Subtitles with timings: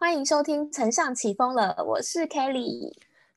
[0.00, 2.90] 欢迎收听《丞上起风了》，我是 Kelly，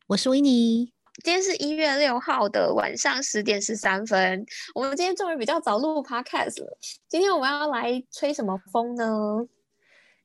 [0.07, 0.93] 我是维尼。
[1.21, 6.77] 今天是一月六号的晚上十点十三分，我们今天终于比较早录 Podcast 了。
[7.09, 9.45] 今天我们要来吹什么风呢？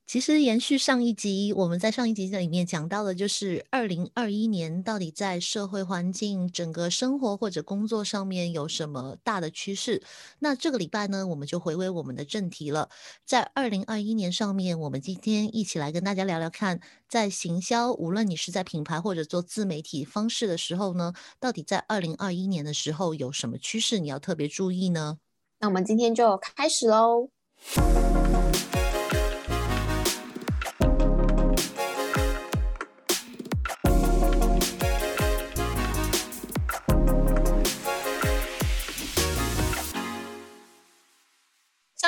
[0.08, 10.02] 其实延续上一集，我们在上一集里面讲到的，就是二零二一年到底在社会环境、整个生活或者工作上面有什么大的趋势。
[10.38, 12.88] 那这个礼拜呢，我们就回归我们的正题了。
[13.26, 25.18] 在二零二一年上面，我们今天一起来跟大家聊聊看，在行销，无论你是在品牌或者做自媒体方式的时候呢，到底在二零二一年的时候有什么趋势你要特别注意呢？
[25.60, 27.28] 那我们今天就开始喽。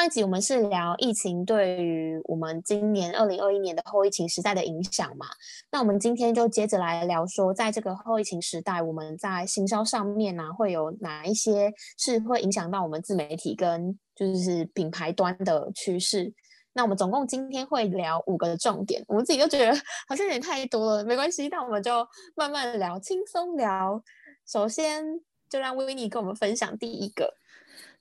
[0.00, 5.27] 上一集我们是聊疫情对于我们今年二零二一年的后疫情时代的影响嘛？
[5.70, 16.32] 那我们今天就接着来聊说，在这个后疫情时代，我们在行销上面呢，会有哪一些是会影响到我们自媒体跟就是品牌端的趋势？
[16.72, 19.70] 那我们总共今天会聊五个重点，我们自己都觉得
[20.08, 21.92] 好像有点太多了，没关系，那我们就
[22.34, 24.03] 慢慢聊，轻松聊。
[24.50, 25.05] 首先
[25.50, 27.34] 就让维尼跟我们分享第一个。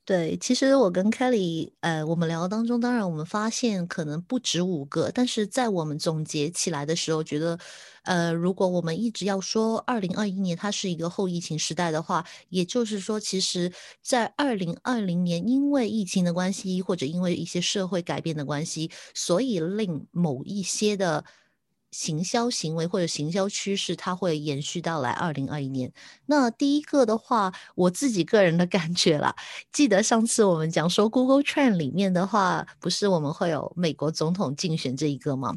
[0.09, 7.59] 对，其实我跟 Kelly，呃，我们聊当中，当然我们发现可能不止五个，但是在我们总结起来的时候，觉得，
[8.05, 13.71] 呃，如果我们一直要说二零二一年它是一个后疫情时代的话，也就是说，其实，
[14.01, 21.23] 在二零二零年因为疫情的关系，或者因为一些社会改变的关系，所以令某一些的。
[21.91, 25.91] 行销行为或者行销趋势，它会延续到来二零二一年。
[26.27, 29.35] 那第一个的话，我自己个人的感觉啦，
[29.71, 35.55] 记得上次我们讲说 Google Trend 里面的话，不是我们会有美国总统竞选这一个吗？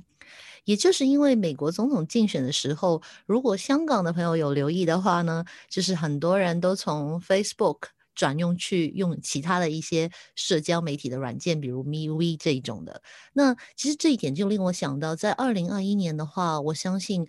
[0.64, 7.78] 也就是因为美国总统竞选的时候，如果香港的朋友有留意的话呢，就是很多人都从 Facebook。
[8.22, 13.02] 转用去用其他的一些社交媒体的软件，比如 MeWe 这一种的。
[13.32, 17.26] 那其实这一点就令我想到，在二零二一年的话，我相信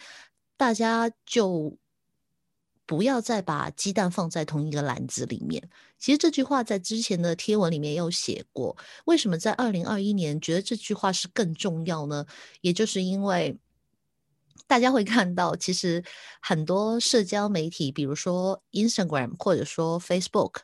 [0.56, 1.76] 大家就
[2.86, 5.68] 不要再把鸡蛋放在同一个篮子里面。
[5.98, 8.78] 其实这句话在之前的贴文里面有写过。
[9.06, 12.28] 为什么在二零二一年觉得这句话是更重要呢？
[12.62, 13.58] 也就是因为。
[14.66, 16.04] 大家会看到，其实
[16.42, 20.62] 很多社交媒体，比如说 Instagram 或者说 Facebook，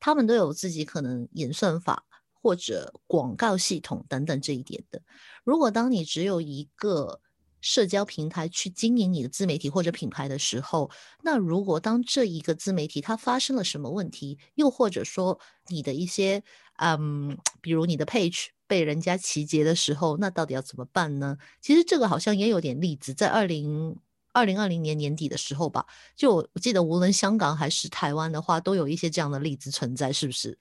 [0.00, 5.02] 他们都有自己可能演算法或者广告系统等等这一点的。
[5.44, 7.20] 如果当你只有一个
[7.60, 10.90] 社交平台去经营你的自媒体或者品牌的时候，
[11.22, 16.42] 那如果当这一个自媒体它发生了什么问题，又或者说你的一些
[16.78, 18.48] 嗯，比如你的 page。
[18.68, 21.38] 被人家集结的时候，那到底要怎么办呢？
[21.62, 23.96] 其实这个好像也有点例子，在二零
[24.32, 25.84] 二零二零年年底的时候吧，
[26.16, 30.58] 就我记得，无论香港还是台湾的话，都有一些这样的例子存在，是不是？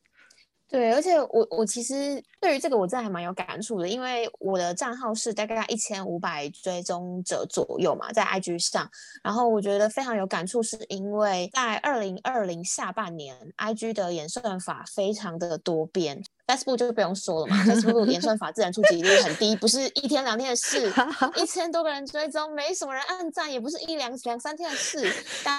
[0.69, 8.89] 对，而且我我其实对于这个我真的还蛮有感触的，因为我的账号是大概一千五百追踪者左右嘛，在 IG 上，
[9.23, 20.91] 然后我觉得非常有感触，是因为在二零二零下半年，IG 的演算法非常的多变，Facebook 就不用说了嘛， Facebook 演算法自然触及率很低，不是一天两天的事，
[21.35, 25.12] 一千多个人追踪，没什么人按赞，也不是一两两三天的事，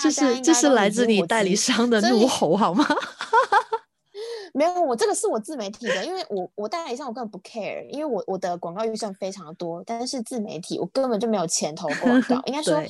[0.03, 2.87] 这是这是来自你代理商的怒吼好吗？
[4.55, 12.83] 没有，我这个是我自媒体的，因为我我代理商我根本不 care，因为我我的广告预算非常的多，但是自媒体我根本就没有钱投广告， 应该说。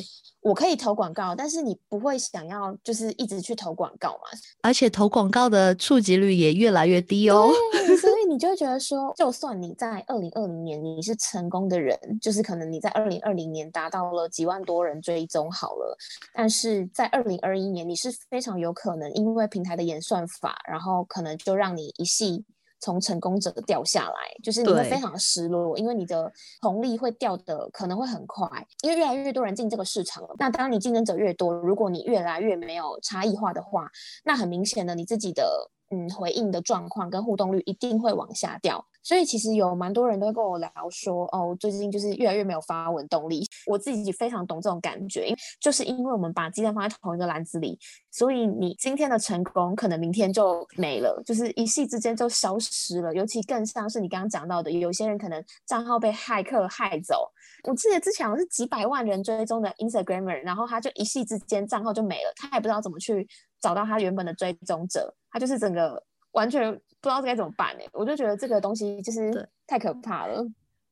[0.48, 4.38] 我可以投广告，但是你不会想要就是一直去投广告嘛？
[4.62, 7.52] 而且投广告的触及率也越来越低哦。
[8.00, 15.94] 所以你就会觉得 说，就算你在二零二零年你是成功的人，就是可能你在二零二零年达到了几万多人追踪好了，
[16.32, 22.42] 但是在二零二一年你是非常有可能因为平台的演算法，然后可能就让你一系。
[22.80, 28.48] 从成功者掉下来，就是你会非常的失落，因为你的红利会掉的可能会很快，
[28.82, 30.30] 因为越来越多人进这个市场了。
[30.38, 33.90] 那当你竞争者越多，如果你越来越没有差异化的话，
[34.24, 38.84] 那很明显的你自己的嗯回应的状况跟互动率一定会往下掉。
[39.08, 43.42] 所以其实有蛮多人都会跟我聊说，哦，最近就是越来越没有发文动力。
[43.64, 47.78] 我自己非常懂这种感觉，因为就是因为我们把鸡蛋放在同一个篮子里，
[48.10, 53.14] 所以你今天的成功可能明天就没了，就是一夕之间就消失了。
[53.14, 57.32] 尤其更像是你刚刚讲到的，有些人可能账号被骇客害走。
[57.64, 63.26] 我记得之前是几百万人追踪的 Instagramer，然后他就一夕之间账号就没了，他也不知道怎么去
[63.58, 66.02] 找到他原本的追踪者，他就是整个
[66.32, 66.80] 完全。
[67.00, 67.84] 不知道该怎么办呢？
[67.92, 70.44] 我就觉得这个东西就是太可怕了。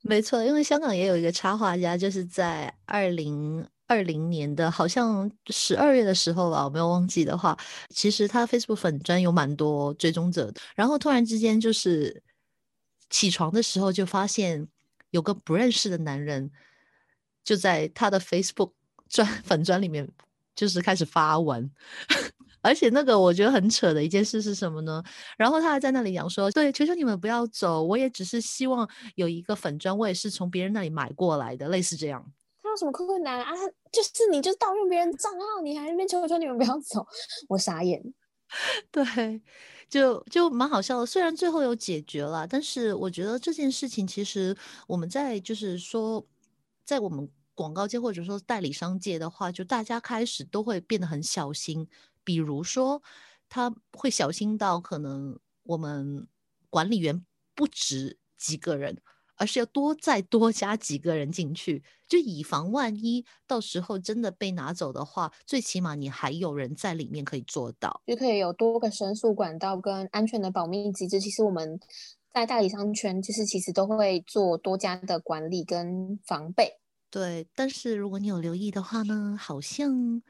[0.02, 12.22] 没错，因为香港也有一个插画家，就是在二零二零年的好像十二月的时候吧，我没有忘记的话，其实他 Facebook 粉专有蛮多追踪者的，然后突然之间就是
[13.10, 14.68] 起床的时候就发现
[15.10, 16.48] 有个不认识的男人
[17.42, 18.70] 就在他的 Facebook
[19.08, 20.08] 专粉专里面
[20.54, 21.68] 就是开始发文。
[22.66, 25.02] 而且那个我觉得很扯的一件事是什么呢？
[25.38, 32.24] 然后他还在那里讲说：“对，求求你们不要走，我也只是希望有一个粉砖，我也是从别人那里买过来的，类似这样。”
[32.62, 33.52] 他有什么困难啊？
[33.92, 37.06] 就是你就盗用别人账号，你还那边求求你们不要走，
[37.48, 38.02] 我傻眼。
[38.90, 39.40] 对，
[39.88, 41.06] 就就蛮好笑的。
[41.06, 46.24] 虽然最后有解决了，但是我觉得这件事情其实我们在就是说，
[46.84, 51.88] 在我们广告界或者说代理商界的话，就大家开始都会变得很小心。
[52.26, 53.00] 比如说，
[53.48, 56.26] 他会小心到可能我们
[56.68, 57.24] 管理员
[57.54, 59.00] 不止几个人，
[59.36, 71.20] 而是要多再多加几个人进去，就以防万一到时候真的被拿走的话，最起码你还有人在里面可以做到，就可以有多个申诉管道跟安全的保密机制。
[71.20, 71.78] 其实我们
[72.34, 76.80] 在代理商圈，就是其实都会做多加的管理跟防备。
[77.08, 80.20] 对，但是如果你有留意的话呢，好像。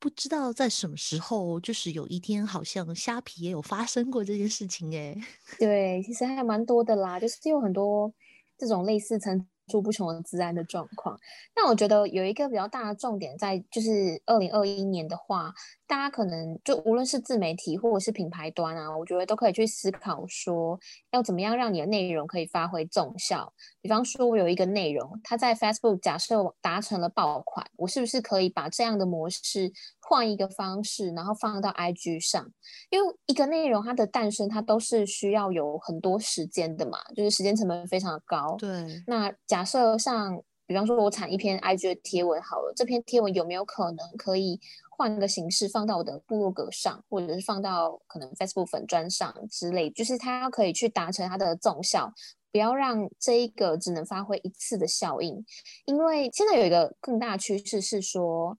[0.00, 5.14] 不知道在什么时候，就是有一天，好像虾皮也有发生过这件事情哎。
[5.60, 8.12] 对，其实还蛮多的啦，就是有很多
[8.58, 11.20] 这种类似层出不穷的自然的状况。
[11.54, 15.54] 那我觉得有一个比较大的重点在，就是二零二一年的话。
[15.90, 20.78] 大家可能就无论是自媒体或者是品牌端啊，我觉得都可以去思考说，
[21.10, 23.52] 要怎么样让你的内容可以发挥重效。
[23.80, 32.48] 比方说，我有一个内容，它在 Facebook 假设达成了爆款，我是不是可以把这样的模式换一个方式，然后放到 IG 上？
[32.90, 38.54] 因为一个内容它的诞生，它都是需要有很多时间的嘛，就是时间成本非常的高。
[38.60, 39.02] 对。
[39.08, 44.60] 那假设像，比方说我产一篇 IG 的贴文好了，这篇贴文有没有可能可以？
[45.00, 52.12] 换个形式放到我的部落格上，或者是放到可能 Facebook 粉砖上之类，就是它可以去达成它的总效，
[52.52, 55.42] 不要让这一个只能发挥一次的效应。
[55.86, 58.58] 因为现在有一个更大趋势是说。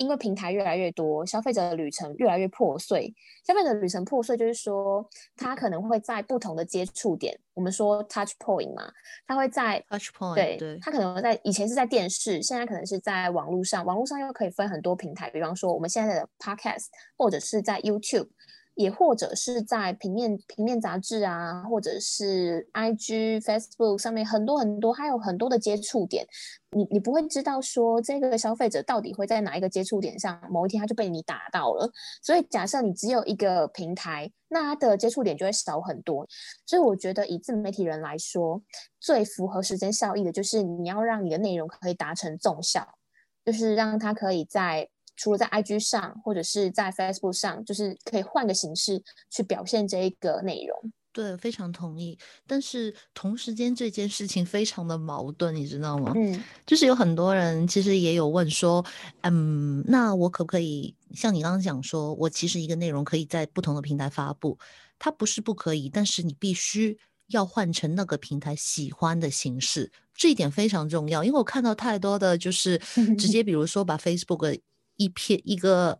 [0.00, 3.14] 因为平台越来越多，消费者的旅程越来越破碎。
[3.46, 5.06] 消费者的旅程破碎，就是说
[5.36, 8.90] 他可能会在不同的接触点，我们说 touch point 嘛，
[9.26, 16.86] 他会在 touch point，对，他可能在以前是在电视，现在可能是在网络上，网络上又可以分很多平台，比方说我们现在的 podcast，
[17.18, 18.28] 或者是在 YouTube。
[18.80, 26.26] 也或者是在平面平面杂志啊，或者是 I G Facebook 上面很多很多，还有很多的接触点，
[26.70, 31.90] 你你不会知道说这个消费者到底会在哪一个接触点上，某一天他就被你打到了。
[32.22, 36.26] 所以假设你只有一个平台，那它的接触点就会少很多。
[36.64, 38.62] 所以我觉得以自媒体人来说，
[38.98, 42.88] 最符合时间效益的就是你要让你的内容可以达成重效，
[43.44, 44.88] 就是让它可以在。
[45.20, 50.92] 除了在 IG 上或者是在 Facebook 上，就是可以换个形式去表现这一个内容。
[51.12, 52.18] 对，非常同意。
[52.46, 56.12] 但是同时间这件事情非常的矛盾，你知道吗？
[56.16, 58.82] 嗯，就是有很多人其实也有问说，
[59.22, 64.58] 嗯，那我可不可以像你刚刚讲说，我其实一个内容可以在不同的平台发布，
[64.98, 66.96] 它不是不可以，但是你必须
[67.26, 71.22] 要换成那个平台喜欢的形式，这一点非常重要。
[71.22, 72.80] 因为我看到太多的就是
[73.18, 74.60] 直接， 比如说把 Facebook。
[75.00, 75.98] 一片一个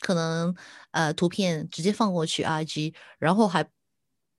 [0.00, 0.54] 可能
[0.90, 3.66] 呃图片直接放过去 IG，然后还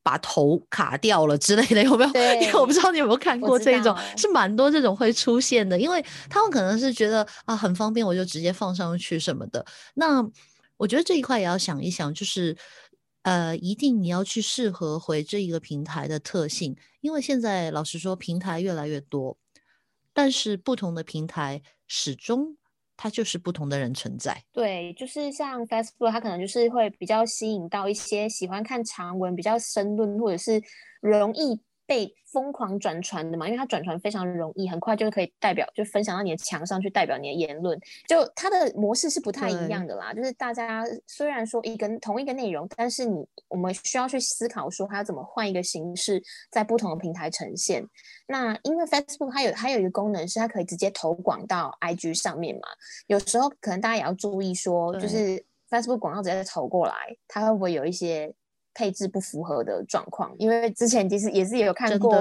[0.04, 2.12] 把头卡掉了之类的，有没有？
[2.39, 6.00] 因为我不知道你有没有看过这种，是蛮多这种会出现的，因为
[6.30, 9.66] 他们可能是觉得啊很方便，我就直接放上去什么的。
[9.96, 10.24] 那
[10.77, 12.56] 我觉得这一块也要想一想，就是
[13.24, 19.38] 呃，一定你要去适合回这一个平台的特性，因为现在老实说，平台越来越多，
[20.13, 22.58] 但是不同的平台始终。
[22.98, 30.60] 它就是不同的人存在，对，就是像 Facebook，它可能就是会比较吸引到一些喜欢看长文、比较深论，或者是
[31.00, 31.62] 容易。
[31.88, 37.79] 被疯狂转传的嘛，因为它转传非常容易，很快就可以代表就分享到你的墙上去，代表你的言论。
[38.08, 40.13] 就它的模式是不太一样的啦。
[40.13, 47.88] 就是大家虽然说一个同一个内容，但是你我们需要去思考说它要怎么换一个形式，在不同的平台呈现。
[48.27, 52.67] 那因为 Facebook 它有它有一个功能是它可以直接投广到 IG 上面嘛，
[53.08, 56.94] 有时候可能大家也要注意说，就是 Facebook 广告直接投过来，
[57.29, 58.34] 它会不会有一些。
[58.77, 62.13] 配置不符合的状况，因为之前其实也是有看过，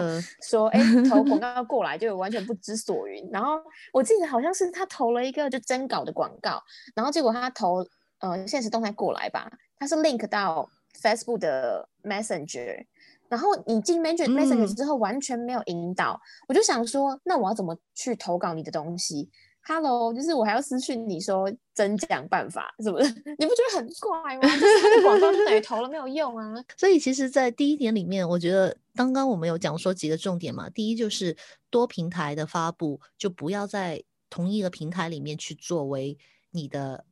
[0.42, 3.28] 说哎投广 告过来就完全不知所云。
[3.30, 3.60] 然后
[3.92, 6.62] 我记得好像是他投了一个就征稿的广告，
[6.94, 7.86] 然后结果他投
[8.20, 10.66] 呃现实动态过来吧，他是 link 到
[11.02, 12.86] Facebook 的 Messenger，
[13.28, 19.28] 然后你进 Messenger Messenger 之后完全没有引导，我就想说，那我要怎么去投稿你的东西
[19.68, 24.42] ？Hello，就是我还要私讯你说真奖办法什么的， 你不觉得很怪吗？
[24.42, 26.54] 就是他的广告就等于投了没有用啊。
[26.76, 30.70] 所以其实，在第一点里面，我觉得刚刚我们有讲说几个重点嘛。
[30.70, 31.36] 第一就是
[31.68, 36.16] 多平台的发布，就不要在同一个平台里面去作为
[36.52, 37.04] 你的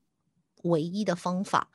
[0.62, 1.68] 唯一的方法。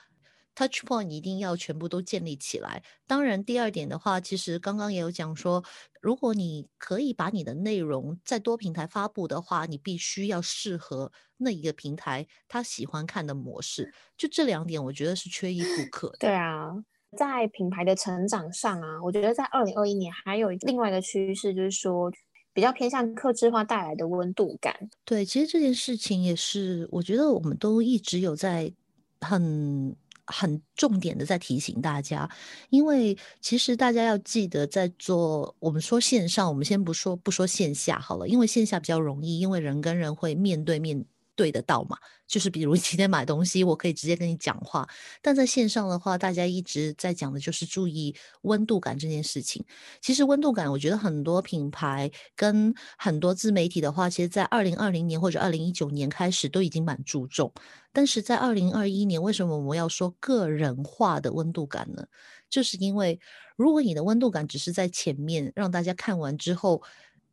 [0.60, 2.84] Touch point 一定要全部都建立起来。
[3.08, 5.64] 当然，第二点的话，其实刚刚也有讲说，
[6.02, 13.94] 如果你可以把你的内容在多平台发布的话，你必须要适合那一个平台他喜欢看的模式。
[14.18, 16.14] 就这两点，我觉得是缺一不可。
[16.20, 16.74] 对啊，
[17.16, 22.12] 在品牌的成长上啊，我觉得在二零二一年还有另外一个趋势，就是说
[22.52, 24.90] 比较偏向客制化带来的温度感。
[25.06, 28.74] 对，其实这件事情也是，我觉得我们都一直有在
[29.22, 29.96] 很。
[30.32, 32.30] 很重点的在提醒大家，
[32.70, 41.06] 因为其实大家要记得，在做我们说线上，我们先不说不说线下好了，因为线下比较容易，因为人跟人会面对面。
[41.40, 41.98] 对得到嘛？
[42.28, 44.86] 就是比如今天买东西，我可以直接跟你讲话。
[45.22, 49.64] 但在线上的话，大家一直在讲的就是注意温度感这件事情。
[50.02, 57.54] 其实温度感，我觉得很多品牌跟很多自媒体的话，其实在二零二零年或者二零一九年开始都已经蛮注重。
[57.94, 62.06] 但是在二零二一年，为什么我们要说个人化的温度感呢？
[62.50, 63.18] 就是因为
[63.56, 66.84] 如果你的温度感只是在前面让大家看完之后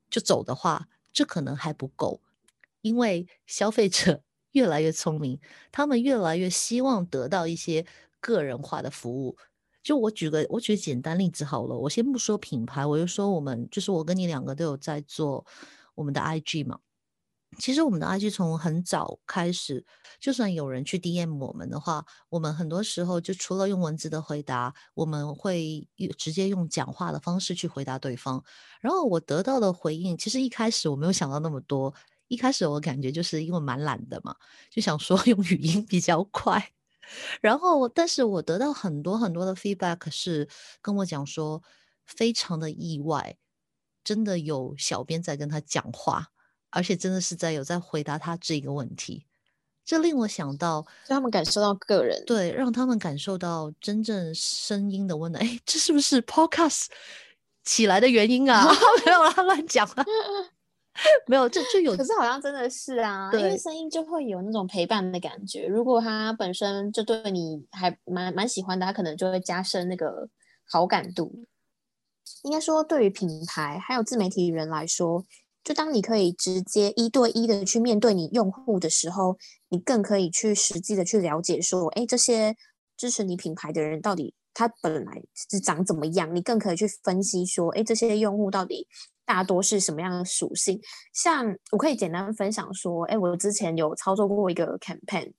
[0.09, 2.21] 就走的话，这可能还不够。
[2.87, 5.40] 因为消费者 越来越聪明，
[5.73, 7.85] 他们越来越希望得到一些
[8.21, 9.37] 个人化的服务。
[9.83, 11.76] 就我举个，我举个简单例子好了。
[11.76, 15.45] 我先不说品牌，我就说我们，就是我跟你两个都有在做
[15.95, 16.78] 我们的 IG 嘛。
[17.59, 19.85] 其实我们的 IG 从很早开始，
[20.19, 25.87] 就算有人去 DM 我们的话，我们很多时候就除了用文字的回答，我们会
[26.19, 28.43] 直接用讲话的方式去回答对方。
[28.81, 31.95] 然后我得到的回应，其实一开始我没有想到那么多。
[32.28, 34.35] 一开始我感觉就是因为蛮懒的嘛，
[34.71, 36.73] 就想说 用语音比较快。
[37.40, 40.49] 然后，但是我得到很多很多的 feedback，是
[40.83, 41.62] 跟我讲说
[42.04, 43.37] 非常的意外，
[44.02, 46.33] 真的有小编在跟他讲话，
[46.71, 49.25] 而且真的是在有在回答他这个问题，
[49.85, 55.40] 这令我想到，让他们感受到个人，对，让他们感受到真正声音的温暖。
[55.45, 56.87] 哎，这是不是 podcast
[57.62, 58.66] 起来的原因啊？
[59.06, 60.04] 没有啦，乱讲了。
[61.26, 65.67] 没有，这就有，可是好像真的是啊，因为声音就会有那种陪伴的感觉。
[65.67, 70.29] 如果他本身就对你还蛮蛮喜欢的，他可能就会加深那个
[70.65, 71.45] 好感度。
[72.43, 75.25] 应该说，对于品牌还有自媒体人来说，
[75.62, 79.37] 就当你可以直接一对一的去面对你用户的时候，
[79.69, 82.57] 你更可以去实际的去了解说，哎，这些
[82.97, 86.35] 支持你品牌的人到底他本来是长怎么样？
[86.35, 88.87] 你更可以去分析说，哎，这些用户到底。
[89.26, 90.80] 大多是什么样的属性？
[91.12, 95.33] 像我可以简单分享说，哎，我之前有操作过一个 campaign，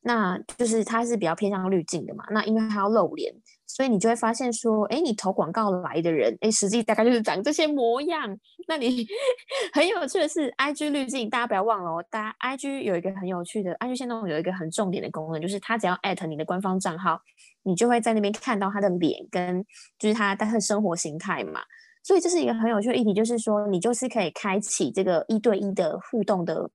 [0.00, 2.24] 那就是它是比较偏向滤镜的嘛。
[2.30, 3.34] 那因为它要露脸，
[3.66, 8.38] 所以你就会发现说，哎，你投广告来的人，哎，实际大概就是长这些模样。
[8.68, 9.06] 那你
[9.74, 17.20] 很有趣的是，IG 滤镜，大家不要忘了哦，大家 IG 有一个很有趣的，IG 现在有一个很重点的功能，就是它只要 at 你的官方账号，
[17.64, 19.64] 你就会在那边看到他的脸跟
[19.98, 21.60] 就是他他的生活形态嘛。
[22.06, 26.70] 所以这是一个很有趣的议题，就是说你就是可以开启这个一对一的互动的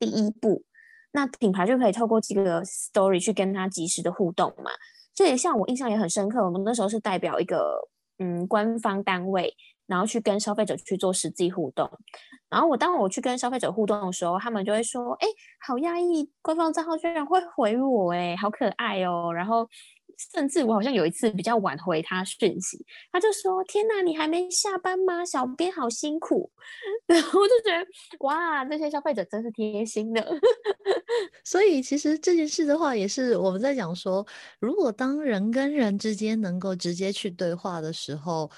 [0.00, 0.64] 第一步，
[1.12, 4.72] 那品牌就可以透过这个 story 去跟他及时的互动嘛。
[5.14, 7.78] 所以像我印象也很深刻，我们那时候是代表一个
[8.18, 9.54] 嗯官方单位，
[9.86, 11.88] 然后去跟消费者去做实际互动。
[12.50, 15.28] 然后我当我去跟消费者互动的时候，他们就会说：“哎，
[15.64, 19.68] 好压抑，官方账号居然会回我，哎，好可爱哦。”然后。
[20.34, 25.24] 甚至我好像有一次比较晚回他讯息，他就说：“天哪，你还没下班吗？
[25.24, 26.50] 小编好辛苦。”
[27.06, 27.86] 然后我就觉得，
[28.20, 30.40] 哇，这些消费者真是贴心的。
[31.44, 34.26] 所以其实这件事的话，也是我们在讲说，
[34.58, 38.50] 如果当人跟人之间能够直接去对话的时候。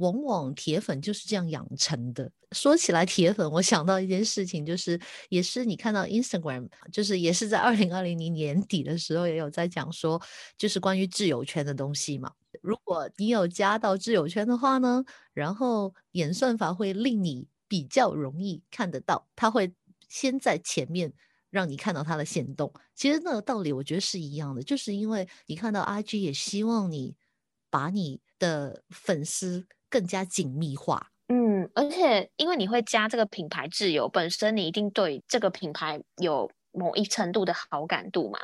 [0.00, 2.30] 往往铁粉就是这样养成的。
[2.52, 10.20] 说起来铁粉，我想到一件事情，就是也是你看到 Instagram，就是也是在二零二零年年底的时候，也有在讲说，
[10.58, 12.32] 就是关于挚友圈的东西嘛。
[12.62, 19.72] 如果你有加到挚友圈的话呢，然后演算法会令你比较容易看得到，它会
[20.08, 21.12] 先在前面
[21.50, 22.72] 让你看到它的行动。
[22.96, 27.14] 其实那个道理我觉得是一样的，就是因为你看到 IG 也希望你
[27.70, 29.68] 把你的粉丝。
[29.90, 38.38] 更加紧密化，嗯，而且因为你会加这个品牌挚友，本身你一定对这个品牌有某一程度的好感度嘛。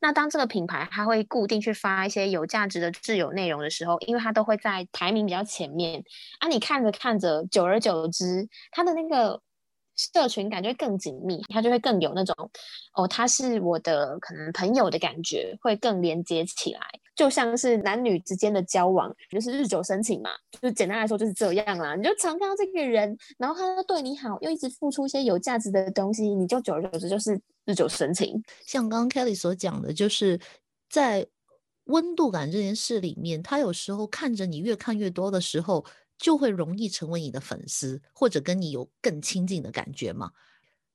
[0.00, 6.02] 那当这个品牌它会固定去发一些有价值的自由内容的时候，因为它都会在排名比较前面
[6.38, 9.42] 啊，你看着看着，久而久之，它的那个。
[10.12, 12.34] 社群感觉更紧密，他就会更有那种
[12.94, 16.80] 哦，他是我的可能朋友的感觉，会更连接起来，
[17.14, 20.30] 就像是男女之间的交往，就是日久生情嘛，
[20.60, 21.94] 就简单来说就是这样啦。
[21.94, 28.42] 你就常看到这个人，然后他对你好，又一直付出一些有价值的东西，你就久而久之就是日久生情。
[28.66, 30.40] 像刚刚 Kelly 所讲的，就是
[30.88, 31.26] 在
[31.84, 35.84] 温度感这件事里面，他有时候看着你越看越多的时候。
[36.22, 40.30] 就会容易成为你的粉丝，或者跟你有更亲近的感觉嘛？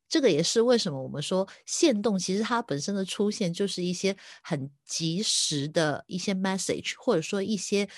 [0.08, 7.90] 这个也是为什么我们说线动，其实它本身的出现就是一些很及时的一些 message，或者说一些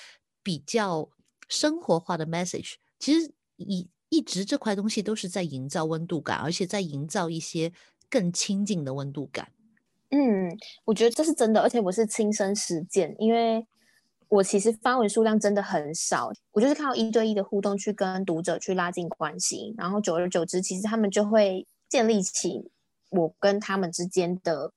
[0.41, 1.07] 比较
[1.47, 2.73] 生活化的 message。
[2.97, 7.71] 其实一一直这块东西都是在营造温度感，而且在营造一些
[8.09, 9.51] 更亲近的温度感。
[10.09, 13.67] 嗯，我觉得这是真的，而且我是亲身实践，因为。
[14.29, 22.71] 我其实发文数量真的很少，我就是靠一对一的互动去跟读者去拉近关系，然后久而久之，其实他们就会建立起
[23.09, 24.71] 我跟他们之间的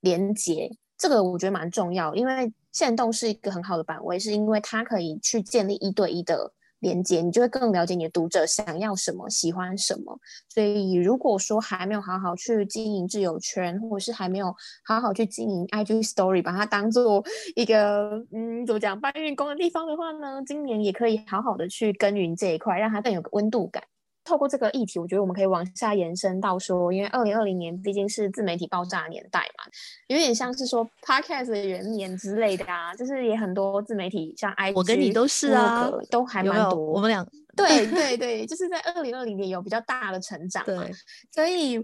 [0.00, 0.70] 连接。
[0.96, 6.52] 这个我觉得蛮重要，因为线动是一个很好的版位，是因为它可以去建立一对一的。
[6.80, 10.18] 连接，你就会更了解你的读者想要什么，喜欢什么。
[10.48, 14.54] 所以，如果说还没有好好去经营自由圈，或者是还没有
[14.84, 17.24] 好好去经营 IG Story，把它当做
[17.56, 23.82] 一个嗯，怎么讲搬运工的地方的话呢，今年也可以好好的去耕耘这一块，让它更有个温度感。
[24.28, 29.64] 透过这个议题，我觉得我们可以往下延伸到说，因为二零二零年毕竟是自媒体爆炸年代嘛，
[30.08, 36.78] 有点像是说 Podcast 的元年之类的啊，就是也很多自媒体像 IG，我跟你都是啊，都还蛮多。
[36.78, 40.84] 我们俩对 对对，就是在二零二零年有比较大的成长嘛，
[41.32, 41.82] 所以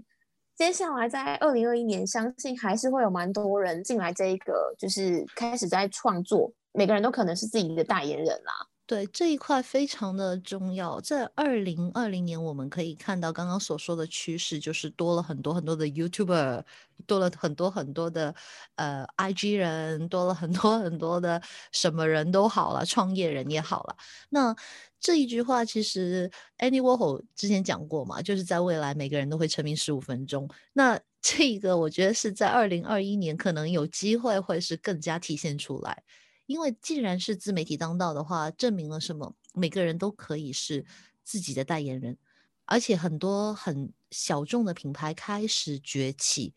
[0.55, 8.53] 接下来在二零二一年，相信还是会有蛮多人进来这一个，就是开始在创作，每个人都可能是自己的代言人啦。
[8.87, 16.63] 对这一块非常的重要，在二零二零年，我们可以看到刚刚所说的趋势，就是多了很多很多的 YouTuber，
[17.07, 18.35] 多了很多很多的
[18.75, 23.97] 呃 IG 人，多了很多很多的什么人都好了，创业人也好了。
[24.29, 24.55] 那
[24.99, 30.47] 这一句话其实 Andy Warhol 之前讲过嘛，就是在未来每个人都会成名十五分钟。
[30.73, 36.03] 那这个我觉得是在二零二一年可能有机会会是更加体现出来。
[36.45, 39.35] 因为既然是自媒体当道的话，证明了什么？
[39.53, 40.85] 每个人都可以是
[41.23, 42.17] 自己的代言人，
[42.65, 46.53] 而且很多很小众的品牌开始崛起。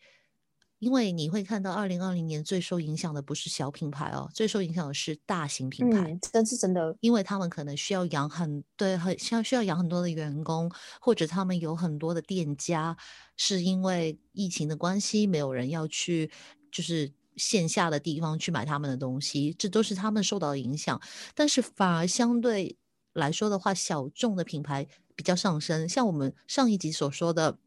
[0.79, 6.13] 因为你会看到，二零二零年最受影响的不是小品牌哦，最受影响的是大型品牌。
[6.13, 10.71] 嗯，这是真的，因为他们可能需要养很对很需要需要养很多的员工，
[11.01, 12.95] 或者他们有很多的店家，
[13.35, 16.31] 是因为疫情的关系，没有人要去，
[16.71, 17.11] 就是。
[17.39, 21.01] 线下的地方去买他们的东西，这都是他们受到影响。
[21.33, 22.77] 但是反而相对
[23.13, 25.89] 来说的话，小众的品牌比较上升。
[25.89, 27.57] 像我们上一集所说的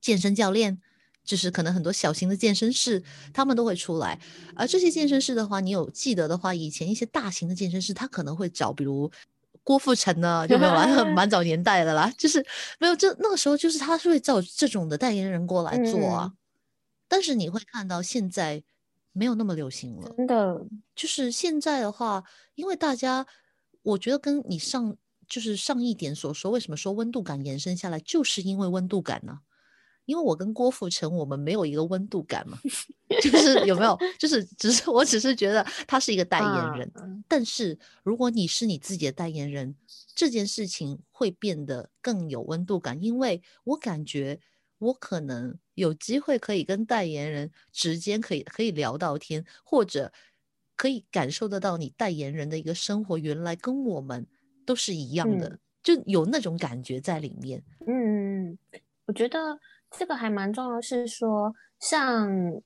[0.00, 0.80] 健身教练，
[1.24, 4.18] 就是可能很多小型的健身室，他们都会出来。
[4.56, 9.10] 而这些健身室的话，你有记得的话，以前一些大型的健身室，他可能会找，比如
[9.62, 12.44] 郭富城呢，就没有蛮 蛮早年代的啦，就是
[12.78, 16.32] 没有这那个时候，就是他是会找这种的代言人过来做啊。
[17.10, 18.62] 但是你会看到现在
[19.12, 22.22] 没有那么流行了，真的就是现在的话，
[22.54, 23.26] 因为大家，
[23.82, 24.96] 我觉得跟你上
[25.26, 29.40] 就是上一点所说，为什么说温度感延伸下来，就是因为温度感呢？
[30.04, 32.56] 因为我跟郭富城，我们没有一个温度感嘛，
[33.20, 33.98] 就是有没有？
[34.16, 36.92] 就是只是我只是觉得他是一个代言人，
[37.26, 39.74] 但是如果你是你自己的代言人，
[40.14, 44.38] 这件事情会变得更有温度感，因为我感觉。
[44.80, 50.12] 我可能有机会可以跟代言人直接可以可以聊到天，或者
[50.76, 54.26] 可以感受得到你代言人的一个生活，原来跟我们
[54.64, 57.62] 都是一样的，就有那种感觉在里面。
[57.86, 58.58] 嗯，
[59.06, 59.58] 我觉得
[59.90, 62.62] 这个还蛮重要，是说像。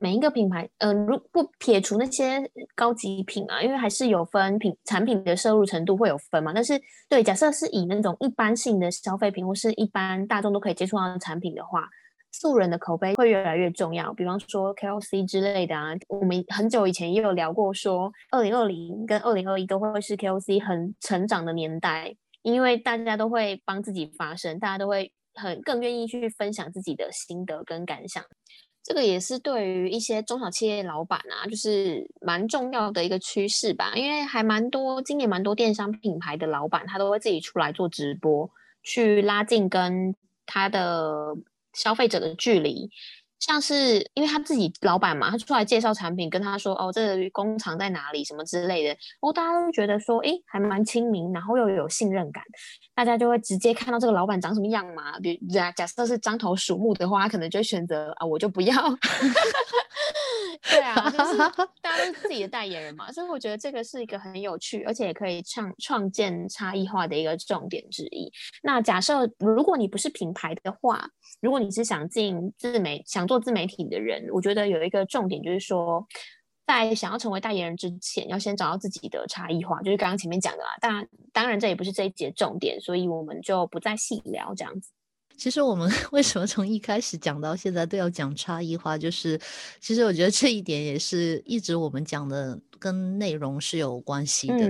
[0.00, 2.38] 每一个品牌，嗯，如不撇除那些
[2.74, 6.52] 高级品啊，因为还是有分品产品的摄入程度会有分嘛。
[6.52, 6.78] 但是，
[7.08, 11.88] 对，假设是以那种一般性的消费品或是一般大众都可以接触到的产品的话，
[12.32, 14.12] 素人的口碑会越来越重要。
[14.14, 28.22] 比方说 KOC 之类的啊，我们很久以前也有聊过，说二零二零跟二零二一都会是 KOC 很成长的年代，因为大家都会帮自己发声，大家都会很更愿意去分享自己的心得跟感想。
[28.84, 33.92] 这个也是对于一些中小企业老板啊，就是蛮重要的一个趋势吧。
[33.94, 38.50] 因为还蛮多，今年蛮多电商品牌的老板，他都会自己出来做直播，
[38.82, 40.14] 去拉近跟
[40.46, 41.34] 他的
[41.78, 42.90] 消费者的距离。
[43.40, 52.42] 像是因为他自己老板嘛，他出来介绍产品，跟他说哦，这个工厂在哪里什么之类的，哦，大家都觉得说，哎，还蛮亲民，然后又有信任感，
[52.96, 55.20] 大家就会直接看到这个老板长什么样嘛。
[55.20, 58.74] 比假假设是獐头鼠目的话，他可能就选择啊，我就不要。
[60.62, 61.38] 对啊，就是
[61.80, 68.30] 大家都是自己的代言人嘛，所以我觉得这个是一个很有趣，而且也可以创创建差异化的一个重点之一。
[68.62, 71.08] 那假设如果你不是品牌的话，
[71.40, 76.06] 如果你是想进自媒想做自媒体的人，我觉得有一个重点就是说，
[76.66, 80.76] 在想要成为代言人之前，要先找到自己的差异化，就是刚刚前面讲的啦。
[80.80, 84.90] 当然，当然这也不是这一节重点，所以我们就不再细聊这样子。
[85.38, 89.40] 其实我们 为什么从一开始讲到现在都要讲差异化，就是
[89.80, 94.68] 其实我觉得这一点也是一直我们讲的跟内容是有关系的，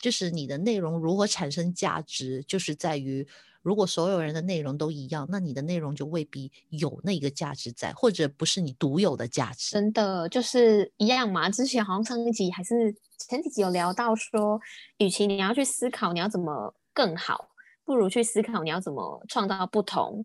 [0.00, 3.26] 就是你的内容如何产生价值，就是在于
[3.62, 9.72] 如果所有人的内容都一样，那你的内容就未必有那个价值在，或者不是你独有的价值。
[9.72, 11.48] 真的就是一样嘛？
[11.50, 12.94] 之前好像上一集还是
[13.28, 14.58] 前几集有聊到说，
[14.98, 17.49] 与其你要去思考你要怎么更好。
[17.90, 20.24] 不如去思考你要怎么创造不同。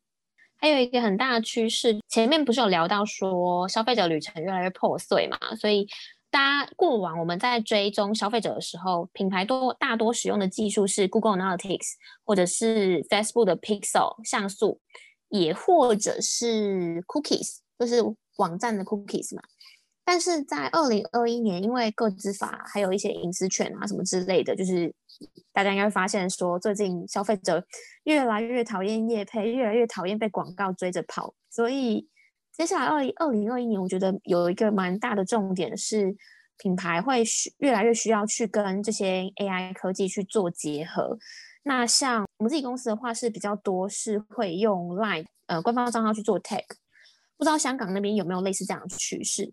[0.58, 5.40] 还有一个很大的趋势，前面不是有聊到说消费者旅程越来越破碎嘛？
[5.60, 5.88] 所以
[6.30, 14.80] 大家过往我们在追踪消费者的时候，品牌多大多使用的技术是 Google Analytics 或者是 Facebook 的 Pixel 像素，
[15.30, 17.96] 也或者是 Cookies，就是
[18.38, 19.42] 网站的 Cookies 嘛。
[20.06, 24.94] 但是在二零二一年，因为个资法还有一些隐私权啊什么之类的，就是
[25.52, 27.66] 大家应该会发现说，最近消费者
[28.04, 31.34] 越来越讨厌业配，越来越讨厌被广告追着跑。
[31.50, 32.08] 所以
[32.52, 36.16] 接下来二二零二一年，我觉得有一个蛮大的重点是，
[36.58, 41.18] 品牌会需越来越需要去跟这些 AI 科技去做结合。
[41.64, 46.64] 那像我们自己公司的话，是比较多是会用 Line 呃官方账号去做 Tag，
[47.38, 49.52] 不知道香港那边有没有类似这样的趋势？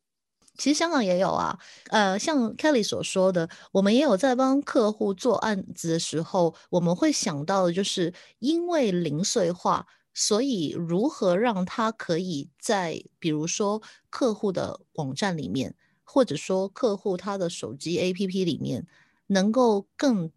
[0.59, 18.87] 其实香港也有啊，呃，像 Kelly 所说的，我们也有在帮客户做案子的时候，我们会想到的就是，因为零碎化，所以如何让他可以在比如说客户的网站里面，或者说客户他的手机 APP 里面，
[19.29, 20.31] 能够更。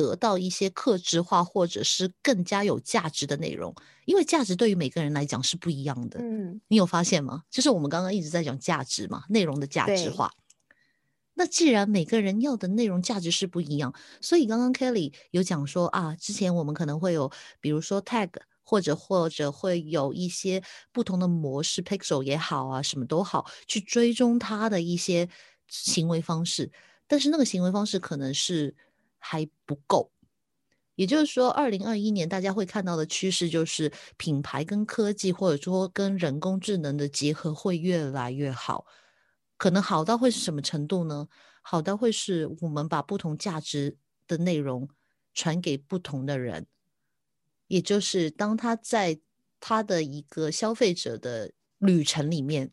[0.00, 6.20] 得到一些克制化或者是更加有价值的内容，因为价值对于每个人来讲是不一样的。
[6.20, 7.42] 嗯，你有发现吗？
[7.50, 10.30] 就是我们刚刚一直在讲价值嘛，内容的价值化。
[11.34, 17.30] 那既然每个人要的内容价值是不一样，所以刚刚 Kelly 有讲说啊，之前我们可能会有，
[17.60, 18.30] 比如说 tag
[18.62, 25.28] 或者或者会有一些不同的模式，pixel 也好啊，什么都好，去追踪他的一些
[25.66, 26.70] 行为方式。
[27.06, 28.76] 但是那个行为方式可能是。
[29.18, 30.10] 还不够，
[30.94, 38.86] 也就是说，二零二一年大家会看到的趋势就是品牌跟科技或者说跟人工智能的结合会越来越好。
[39.56, 41.28] 可能好到会是什么程度呢？
[41.62, 44.88] 好到会是我们把不同价值的内容
[45.34, 46.66] 传给不同的人，
[47.66, 49.20] 也就是当他在
[49.60, 52.70] 他的一个消费者的旅程里面，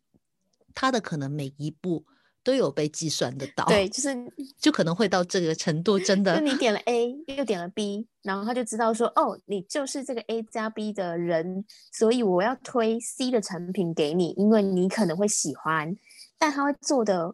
[0.73, 2.05] 他的可能每一步。
[2.45, 4.15] 都有被计算得到，对，就是
[4.59, 6.37] 就可能会到这个程度，真的。
[6.39, 15.97] 就你点了 A，又点了 B，然后他就知道说，哦，你就是这个 A 加 B 的人，所以我要推 C 的产品给你，因为你可能会喜欢。
[16.37, 17.33] 但他会做的，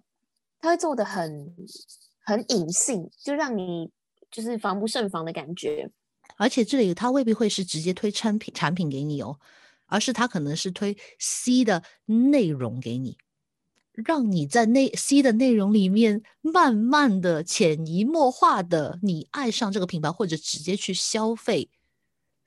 [0.62, 1.54] 他会做的很
[2.24, 3.92] 很隐性，就让你
[4.32, 5.92] 就是防不胜防的感觉。
[6.38, 9.38] 而且这里他未必会是直接推产品产品给你哦，
[9.88, 13.18] 而是他可能是推 C 的内容给你。
[14.06, 21.70] 让你在内 C 的内容里面，慢慢的、潜移默化的，你爱上这个品牌，或者直接去消费，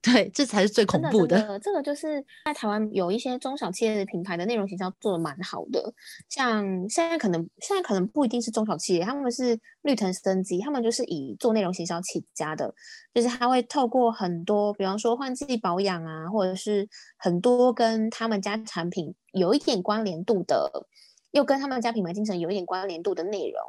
[0.02, 1.58] 对，这才是最恐怖的。
[1.60, 5.94] 这个就是在台湾有一些中小企业的品牌的内容形象做的蛮好的，
[6.28, 12.74] 像现在可能现在可能不一定是中小企业，他们是绿藤生机，他们就是以做内容形象起家的，
[13.14, 16.86] 就是他会透过很多，比方说换季保养啊，或者是
[17.16, 20.86] 很多跟他们家产品有一点关联度的。
[21.34, 23.60] 又跟他们家品牌精神有一点关联度的内容，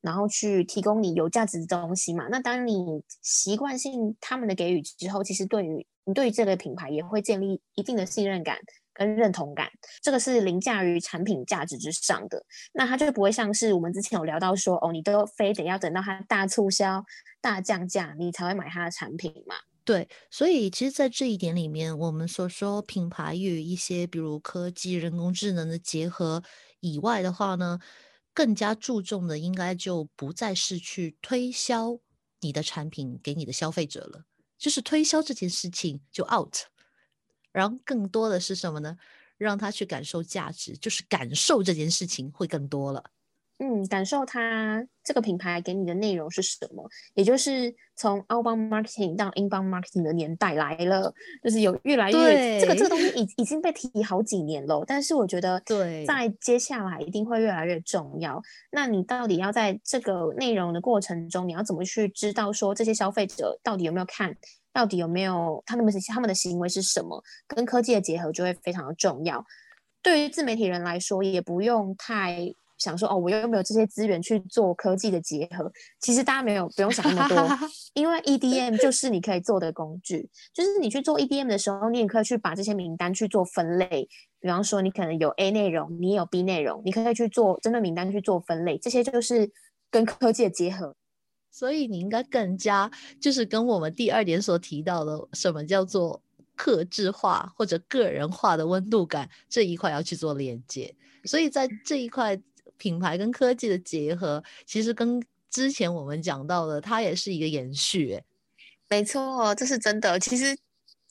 [0.00, 2.26] 然后去提供你有价值的东西嘛？
[2.30, 8.56] 那当你习惯性他们的给予之后，其实对于你对这个品牌也会建立一定的信任感
[8.94, 9.68] 跟认同感。
[10.02, 12.42] 这个是凌驾于产品价值之上的。
[12.72, 17.04] 那它就不会像是我们之前有聊到说，哦，你都非得要等到它大促销、
[17.42, 19.56] 大降价，你才会买它的产品嘛？
[19.84, 26.42] 对，所以其实，在这一点里面，我们所说品牌与一些比如科技、人工智能的结合。
[26.80, 27.78] 以外的话呢，
[28.34, 31.98] 更加注重的应该就不再是去推销
[32.40, 34.24] 你的产品给你的消费者了，
[34.58, 36.56] 就是推销这件事情就 out，
[37.52, 38.96] 然后更多的是什么呢？
[39.36, 43.02] 让他去感受价值，就是感受这件事情会更多了。
[43.62, 51.12] 嗯，感受它这个品牌给你的内容是什么，也就是从 outbound marketing 到 inbound marketing 的年代来了，
[51.44, 58.40] 就是有越来越这个这个东西已已经被提好几年了，但是我觉得对，在接下来一定会越来越重要。
[58.72, 64.34] 那你到底要在这个内容的过程中，你要怎么去知道说这些消费者到底有没有看，
[64.72, 69.44] 到底有没有他们他们的行为是什么，跟科技的结合就会非常的重要。
[70.00, 72.54] 对于自媒体人来说，也不用太。
[72.80, 75.70] 想说哦，我又没有这些资源去做科技的结合。
[76.00, 80.28] 其实大家没有不用想那么多， 因为 EDM 就是你可以做的工具。
[80.52, 84.08] 就是你去做 EDM 的时候，你也可以去把这些名单去做分类。
[84.40, 88.78] 比方说，你可能有 A 内容，你有 B 内容，你可以去做针对名单去做分类。
[88.78, 89.52] 这些就是
[89.90, 90.96] 跟科技的结合。
[91.50, 92.90] 所以你应该更加
[93.20, 96.22] 就是跟我们第二点所提到的，什么叫做
[96.56, 100.94] 克制化或者个人化的温度感这一块要去做连接。
[101.24, 102.40] 所以在这一块。
[102.80, 108.20] 品牌跟科技的结合，其实跟之前我们讲到的，它也是一个延续。
[108.88, 110.18] 没错，这是真的。
[110.18, 110.56] 其实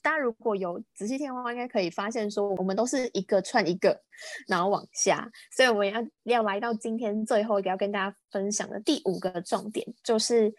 [0.02, 4.02] 大家如果有仔细听的话，应该可以发现，说我们都是一个串一个，
[4.48, 5.30] 然后往下。
[5.56, 10.54] 所以我们要要来到今天最后一个要跟大家分享的第五个重点，就是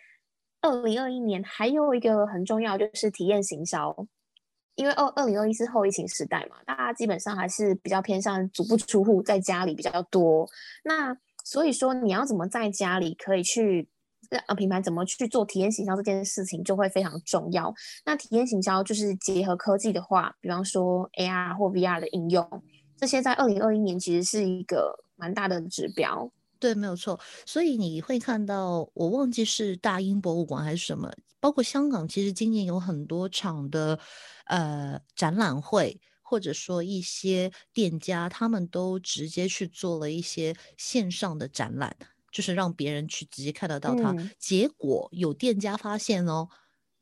[0.60, 4.06] 二零二一年还有一个很重要，就是体验行销。
[4.80, 10.48] 因为二二零二一是后疫情时代嘛，大家基本上还是比较偏向足不出户，在家里比较多。
[10.84, 11.14] 那
[11.44, 13.86] 所以说，你要怎么在家里可以去
[14.30, 17.74] 让品牌怎么去做体验行销这件事情，就会非常重要。
[18.06, 22.62] 那体验行销就是结合科技的话，比方说 AR 或 VR 的应用，
[22.96, 26.32] 这些在二零二一年其实是一个蛮大的指标。
[26.58, 27.20] 对，没有错。
[27.44, 33.98] 所以你会看到，我忘记是大英博物馆还是什么，包括香港，其实今年有很多场的
[34.44, 41.96] 呃展览会，或者说一些店家，他们都直接去做了一些线上的展览，
[42.30, 44.14] 就是让别人去直接看得到它。
[44.38, 46.48] 结果有店家发现哦，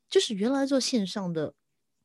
[0.08, 1.54] 就是原来做线上的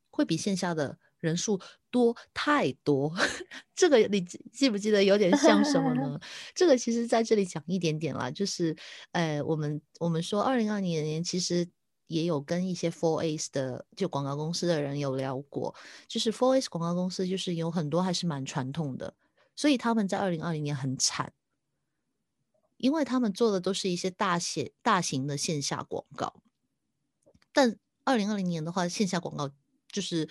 [0.10, 0.98] 会比线下的。
[1.24, 1.58] 人数
[1.90, 3.10] 多太多，
[3.74, 6.20] 这个你记不记得有点像什么呢？
[6.54, 8.76] 这个其实在这里讲一点点啦，就是，
[9.14, 11.66] 呃，我们我们说二零二零年其实
[12.08, 15.74] 也有跟一些 Four A 的就广告公司的人有聊过，
[16.08, 19.14] 就是 Four A 广告公司就是有很多还是蛮传统的，
[19.56, 21.34] 所以他们在二零二零年很惨，
[22.78, 26.42] 因为他们做的都是一些大线大型的线下广告，
[27.52, 29.50] 但二零二零年的话，线下广告
[29.92, 30.30] 就是。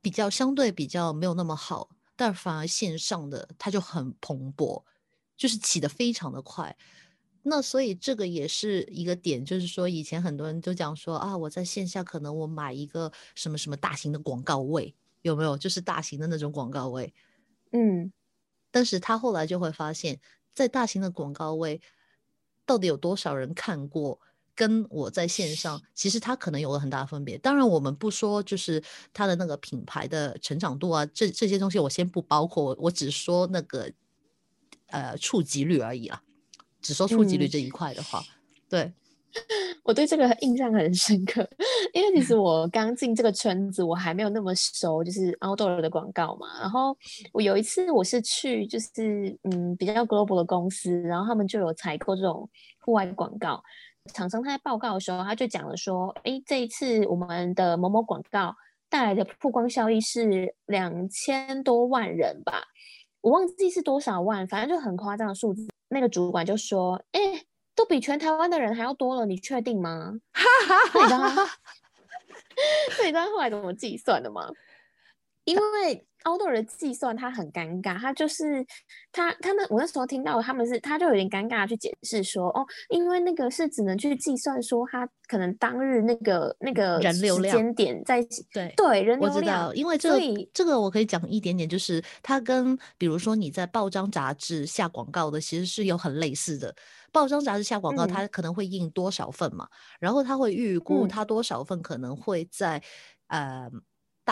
[0.00, 4.82] 比较相对比较没有那么好，但反而线上的它就很蓬勃，
[5.36, 6.74] 就是起得非常的快。
[7.42, 15.56] 那所以这个也是一个点，就是说以前很多人都讲说啊，我在线下可能我买一个什么什么大型的广告位，有没有？
[15.58, 17.12] 就是大型的那种广告位，
[17.72, 18.12] 嗯。
[18.70, 20.18] 但是他后来就会发现，
[20.54, 21.80] 在大型的广告位，
[22.64, 24.20] 到底有多少人看过？
[24.54, 27.38] 跟我在线上，其实它可能有了很大的分别。
[27.38, 33.90] 当然，我们不说就是它的那个品牌的成长度啊，这这些东西我先不包括，我只说那个
[34.88, 36.22] 呃触及率而已啊。
[36.82, 38.22] 只说触及率这一块的话，
[38.68, 38.92] 对
[39.82, 41.48] 我对这个印象很深刻，
[41.94, 46.46] 因为其实我刚进这个圈子，我还没有那么熟，就是 outdoor 的广告嘛。
[46.60, 46.94] 然后
[47.32, 52.46] 我有一次我是去就是嗯比较 global 的公司，然后他们就有采购这种
[52.80, 53.62] 户外广告。
[54.12, 58.54] 厂商他在报告的时候，他就讲了说：“哎，这一次我们的某某广告
[58.90, 62.64] 带来的曝光效益是两千多万人吧？
[63.22, 71.58] 我忘记是多少万，反正就很夸张的数字。”那个主管就说：“哎，都比全台湾的人还要多了，你确定吗？”哈哈哈哈哈？
[72.98, 74.50] 那你知道 后来怎么计算的吗？
[75.44, 76.06] 因为。
[76.24, 78.64] Outdoor 的计算他很尴尬，他就是
[79.10, 90.18] 他他们我那时候听到他们是他就有点尴尬去解释说哦，因为那个是只能去计算说他可能当日那个那个人流量时间点在对对人流量，我知道，因为这个
[90.52, 96.74] 这个我可以讲一点点，就是它跟比如说你在报章杂志下广告的其实是有很类似的，
[97.10, 102.82] 报章杂志下广告它可能会印多少份嘛，然后他会预估它多少份可能会在
[103.28, 103.70] 呃。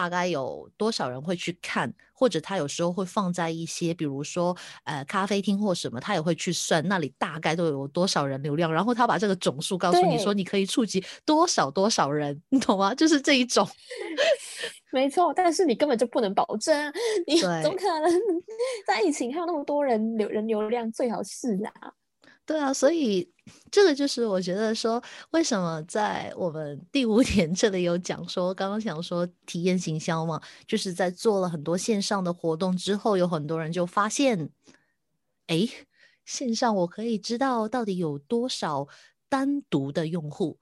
[0.01, 12.95] 大概有多少人会去看，或者他有时候会放在一些，比如说呃咖啡厅或什么，他也会去算那里大概都有多少人流量，然后他把这个总数告诉你说，你可以触及多少多少人，你懂吗？
[12.95, 13.69] 就是这一种。
[14.91, 16.75] 没错，但是你根本就不能保证，
[17.27, 18.11] 你 怎么可能
[18.89, 21.93] 在疫情还有那么多人流人流量最好是啊？
[22.47, 23.31] 对啊，所以
[23.71, 25.01] 这个就是我觉得说，
[25.31, 34.51] 为什么在我们 第五点这里有讲说，刚刚想说体验行销嘛，就是在做了很多线上的活动之后，有很多人就发现，
[35.47, 35.69] 哎，
[36.25, 38.89] 线上我可以知道到底有多少
[39.29, 40.59] 单独的用户，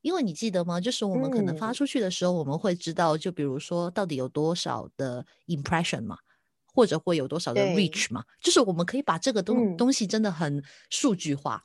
[0.00, 0.80] 因为你记得吗？
[0.80, 6.18] 就是我们可能发出去的时候，我们会知道，就比如说到底有多少的 impression 嘛。
[6.72, 8.24] 或者会有多少的 reach 嘛？
[8.40, 11.64] 就是我们可以把这个东东西真的很数据化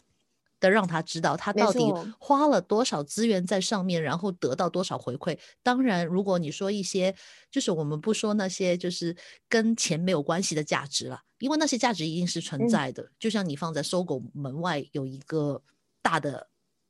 [0.60, 1.80] 的，让他知道他到底
[2.20, 5.38] 花了多少资源在上面，然后得到多少回馈。
[5.63, 7.15] 当然，如果你说一些，
[7.52, 9.15] 就是我们不说那些就是
[9.48, 13.12] 跟钱没有关系的价值了，因为那些价值一定是存在的。
[13.20, 15.62] 就像你放在搜狗门外有一个
[16.02, 16.50] 大的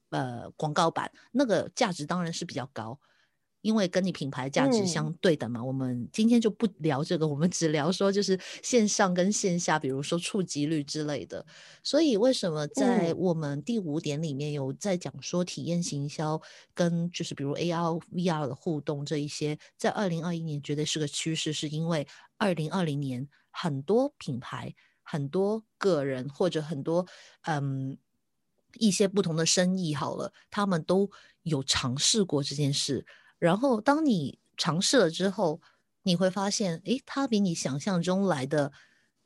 [0.09, 2.99] 呃广告板，那个价值当然是比较高。
[3.67, 11.45] 因为跟你品牌价值相对等嘛，我们今天就不聊这个，我们只聊说就是线上跟线下，比如说触及率之类的。
[11.83, 16.41] 所以为什么在我们第五点里面有在讲说体验行销
[16.73, 27.05] 跟就是比如 AR、VR 的互动这一些，在二零二一年绝对是个趋势，是因为二零二零年很多品牌、很多个人或者很多
[27.41, 27.97] 嗯
[28.75, 31.11] 一些不同的生意好了，他们都
[31.43, 33.05] 有尝试过这件事。
[33.39, 35.61] 然后，当你尝试了之后，
[36.03, 38.71] 你会发现，诶，它比你想象中来的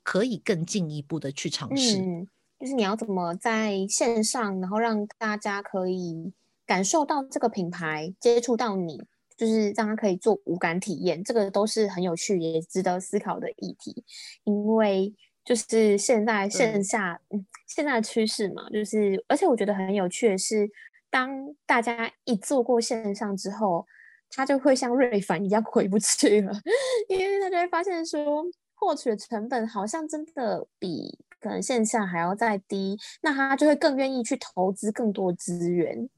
[0.02, 1.98] 可以更进一步的去尝试。
[1.98, 2.28] 嗯，
[2.60, 6.32] 就是你要怎么在线上，然后让大家可以
[6.66, 9.00] 感受到这个品牌，接触到你，
[9.36, 14.04] 就是让他可以做无感体验，这个都是很有趣也值得思考的议题。
[14.44, 20.70] 因为就是现在线下，嗯，现在的趋势嘛，就是而且我觉得很有趣的是，
[21.08, 23.86] 当大家一做过线上之后。
[24.32, 26.52] 他就会像瑞凡一样回不去了，
[27.08, 36.08] 因为他就会发现说，获取的成本好像真的比可能线下还要再低，那他就会更愿意去投资更多资源。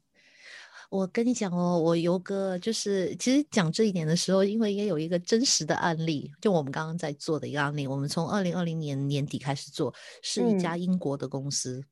[0.90, 11.80] 我跟你讲哦，我游哥就是其实讲这一点的时候，因为也有一个真实的案例，就我们刚刚在做的一个案例，我们从二零二零年年底开始做，是一家英国的公司。
[11.80, 11.84] 嗯，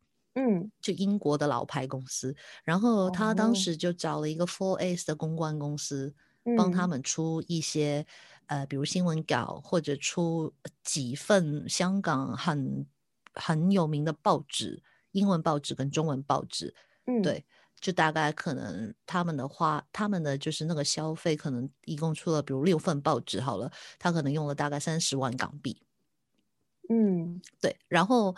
[0.81, 6.15] 就英国的老牌公司，然后他当时就找了一个 Four S 的公关公司，
[6.57, 8.07] 帮他们出一些
[8.47, 12.87] 呃，比如新闻稿或者出几份香港很
[13.35, 16.75] 很有名的报纸，英文报纸跟中文报纸。
[17.07, 17.45] 嗯，对，
[17.79, 25.83] 就大概可能他们的话，他们的就是那个消费可能一共出了比如六份报纸好了，他可能用了大概三十万港币。
[26.89, 28.35] 嗯，对，然后。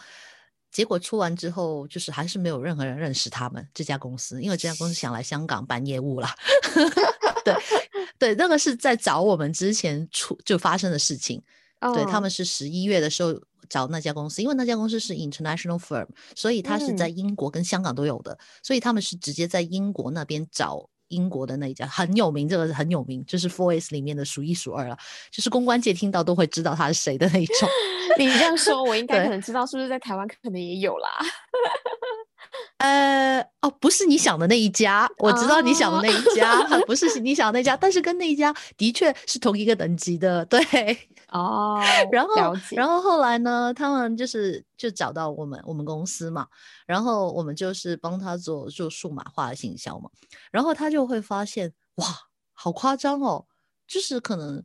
[0.74, 6.28] 结果出完之后，就是还是没有任何人认识他们这家公司，因为这家公司想来香港办业务了。
[7.44, 7.54] 对
[8.18, 11.40] 对，那个是在找我们之前出就发生的事情。
[11.94, 20.88] 对他们是十一月的时候找那家公司，因为那家公司是 international firm，所以他是在英国跟香港都有的，所以他们是直接在英国那边找。
[21.08, 24.96] 英国的那一家很有名，这个很有名，就是 Four S 里面的数一数二了，
[25.30, 27.68] 就是公关界听到都会知道他是谁的那一种。
[28.18, 31.08] 你这样说，我应该可能知道，是不是在台湾可能也有啦？
[32.78, 40.60] 呃，哦，不是你想的那一家，我知道你想的那一家，不是你想的那家，但是跟那一家的确是同一个等级的，对。
[41.34, 41.80] 哦，
[42.12, 43.74] 然后，然后后来呢？
[43.74, 46.48] 他们就是就找到我们，我们公司嘛。
[46.86, 50.08] 然后我们就是帮他做做数码化的行销嘛。
[50.52, 52.06] 然后他就会发现，哇，
[52.52, 53.46] 好夸张哦！
[53.84, 54.64] 就是可能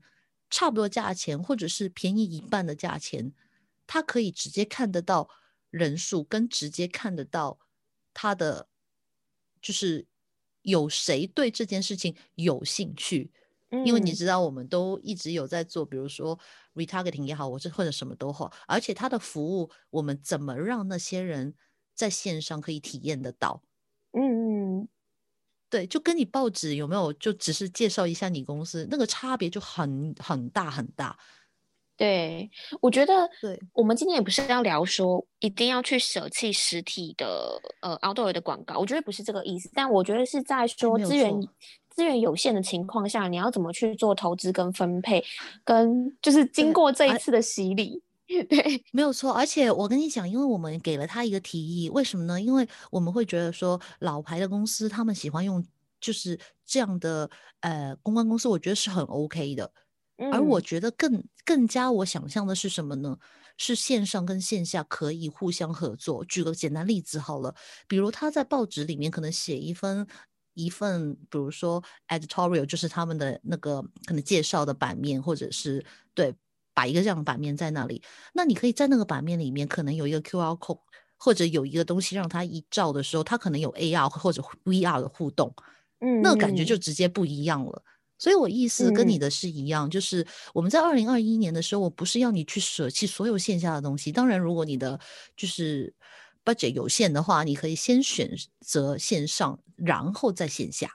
[0.51, 3.33] 差不多价钱，或者是便宜一半的价钱，
[3.87, 5.27] 他可以直接看得到
[5.71, 7.57] 人数，跟直接看得到
[8.13, 8.67] 他的，
[9.59, 10.05] 就是
[10.61, 13.31] 有谁对这件事情有兴趣。
[13.83, 16.37] 因为你知道，我们都一直有在做，比如说
[16.75, 21.55] retargeting 也好，或者或者什么都好，而且它的服务，我们怎么让那些人
[21.95, 23.63] 在线上可以体验得到？
[24.13, 24.87] 嗯嗯，
[25.69, 31.17] 对，就跟你报纸有没有，就只是介绍一下你公司，那个差别就很很大很大。
[31.99, 32.49] 对，
[32.81, 41.39] 我觉得，对，我们今天也不是要聊说一定要去舍弃实体的呃 outdoor 的广告，我觉得不是这个意思，但我觉得是在说资源。
[41.89, 45.21] 资源有限的情况下，你要怎么去做投资跟分配，
[45.65, 48.01] 跟就是经过这一次的洗礼，
[48.47, 49.33] 对，没有错。
[49.33, 52.39] 而且我跟你讲，因为我们给了他一个提议，为什么呢？
[52.39, 55.61] 因为我们会觉得说，老牌的公司他们喜欢用
[55.99, 57.29] 就是这样的
[57.59, 59.69] 呃公关公司，我觉得是很 OK 的。
[60.31, 63.17] 而我觉得更更加我想象的是什么呢？
[63.57, 66.23] 是线上跟线下可以互相合作。
[66.25, 67.53] 举个简单例子好了，
[67.87, 70.07] 比如他在报纸里面可能写一份。
[70.55, 76.35] 一份，比如说 editorial，就是他们的那个可能介绍的版面，或者是对，
[76.73, 78.01] 摆一个这样的版面在那里。
[78.33, 80.81] 那你可以在那个版面里面，可能有一个 QR code，
[81.17, 85.53] 或者有一个东西让他一照的时候，他可能有 AR 或者 VR 的互动，
[86.01, 87.81] 嗯，那个感觉就直接不一样了。
[88.19, 94.11] 所以我意思跟你的是一样，就是我们在二零二一年的时候，我不是要你去舍弃所有线下的东西。
[94.11, 94.99] 当然，如果你的
[95.35, 95.91] 就是
[96.43, 100.91] budget 有限的话，你可以先选择线上，然后在线下。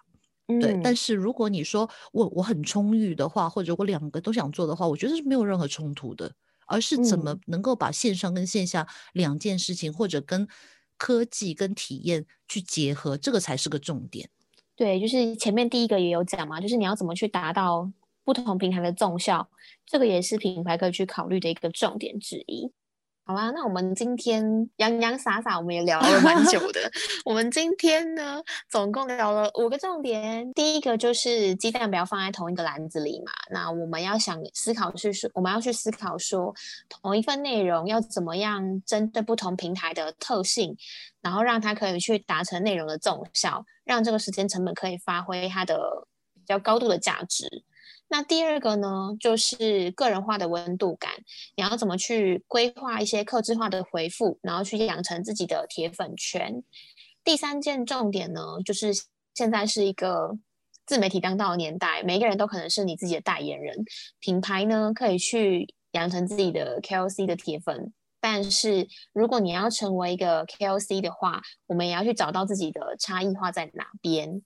[0.61, 6.31] 对，但是如果你说我我很充裕的话，或者我两个都想做的话，我觉得是没有任何冲突的，
[6.67, 10.47] 而是怎么能够把线上跟线下两件事情，或者跟
[10.99, 14.29] 科技跟体验去结合，这个才是个重点。
[14.77, 17.91] 对，就是前面第一个也有讲嘛，就是你要怎么去达到
[18.25, 19.49] 不同平台的纵效，
[19.87, 22.73] 这个也是品牌可以去考虑的一个重点之一。
[23.27, 26.93] 好啦，那我们今天洋洋洒洒，我们也聊了蛮久的。
[27.25, 30.53] 我们今天呢，总共聊了五个重点。
[30.53, 33.33] 第一个就是鸡蛋不要放在同一个篮子里嘛。
[33.51, 36.55] 那我们要想思考是说，我们要去思考说，
[36.91, 40.77] 同一份内容要怎么样针对不同平台的特性，
[41.25, 47.65] 然后让它可以去达成内容的纵效，让这个时间成本可以发挥它的比较高度的价值。
[48.09, 51.11] 那第二个呢，就是个人化的温度感，
[51.57, 56.63] 你要怎么去规划一些客制化的回复，然后去养成自己的铁粉圈。
[57.25, 58.93] 第三件重点呢，就是
[59.33, 60.37] 现在是一个
[60.85, 63.83] 自媒体当道的年代，每个人都可能是你自己的代言人。
[64.21, 67.93] 品牌呢，可以去养成自己的 KOC 的铁粉，
[68.25, 74.41] 但是如果你要成为一个 KOC 的话，我们也要去找到自己的差异化在哪边。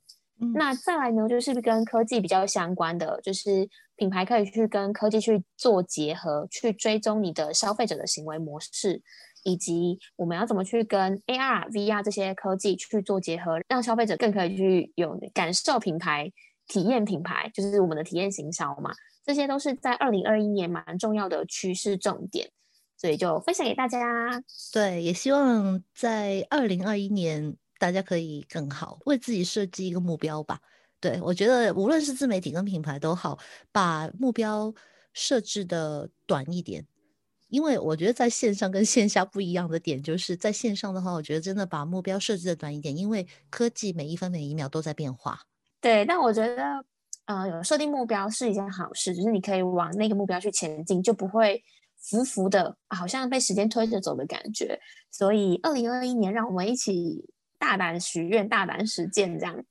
[0.52, 9.00] 那再来呢，就是跟科技比较相关的，就是品牌可以去跟科技去做结合，去追踪你的消费者的行为模式，
[9.44, 16.32] 以及我们要怎么去跟 AR、VR 这些科技去做结合，让消费者更可以去有感受品牌、
[16.66, 18.90] 体验品牌，就是我们的体验行销嘛。
[19.24, 22.50] 这些都是在二零二一年蛮重要的趋势重点，
[22.98, 23.98] 所以就分享给大家。
[24.70, 27.56] 对，也希望在二零二一年。
[27.80, 30.60] 大家可以更好为自己设计一个目标吧。
[30.98, 33.38] 对我觉得，无论是自媒体跟品牌都好，
[33.70, 34.74] 把目标
[35.12, 36.84] 设置的短一点。
[37.46, 45.38] 因为我觉得在线上跟线下不一样的点，就是在线上的话，我觉得真的把目标设置的短一点，因为科技每一分每一秒都在变化。
[45.80, 46.84] 对，但我觉得，
[47.26, 51.62] 呃，有设定目标是一件好事，就是你可以往那个目标去前进，就不会
[51.98, 54.80] 浮浮的，好像被时间推着走的感觉。
[55.10, 57.24] 所以，二零二一年，让我们一起。
[57.60, 59.64] 大胆许愿，大胆实践，这样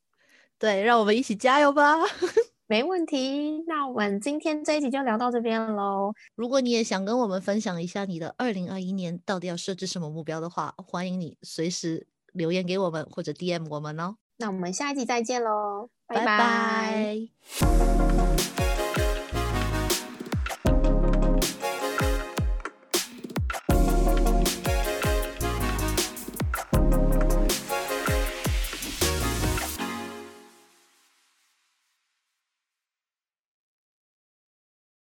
[0.60, 1.96] 对，让我们一起加油吧！
[2.68, 3.64] 没问题。
[3.66, 6.12] 那我们今天这一集就聊到这边喽。
[6.36, 14.18] 如果你也想跟我们分享一下你的二零二一年到底要设置什么目标的话，欢迎你随时留言给我们或者 DM 我们哦。
[14.36, 17.16] 那我们下一集再见喽，拜拜。